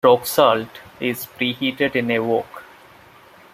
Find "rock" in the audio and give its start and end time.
0.03-0.25